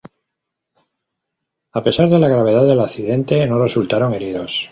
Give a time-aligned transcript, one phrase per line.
[1.73, 4.51] A pesar de la gravedad del accidente, no resultaron heridos.